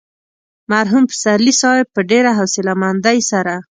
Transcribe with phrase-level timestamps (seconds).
[0.71, 3.55] مرحوم پسرلي صاحب په ډېره حوصله مندۍ سره.